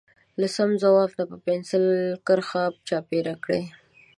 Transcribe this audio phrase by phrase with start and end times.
[0.39, 1.83] له سم ځواب نه په پنسل
[2.27, 3.63] کرښه چاپېره کړئ.